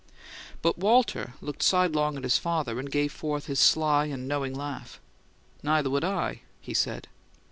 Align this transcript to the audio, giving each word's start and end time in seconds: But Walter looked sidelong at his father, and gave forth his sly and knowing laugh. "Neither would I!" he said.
But 0.63 0.79
Walter 0.79 1.35
looked 1.41 1.61
sidelong 1.61 2.17
at 2.17 2.23
his 2.23 2.39
father, 2.39 2.79
and 2.79 2.89
gave 2.91 3.11
forth 3.13 3.45
his 3.45 3.59
sly 3.59 4.05
and 4.07 4.27
knowing 4.27 4.55
laugh. 4.55 4.99
"Neither 5.61 5.91
would 5.91 6.03
I!" 6.03 6.41
he 6.59 6.73
said. 6.73 7.07